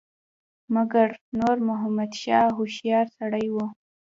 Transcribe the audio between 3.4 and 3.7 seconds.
وو.